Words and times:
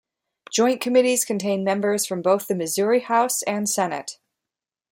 Joint 0.51 0.81
Committees 0.81 1.23
contain 1.23 1.63
members 1.63 2.07
from 2.07 2.23
both 2.23 2.47
the 2.47 2.55
Missouri 2.55 3.01
House 3.01 3.43
and 3.43 3.69
Senate. 3.69 4.17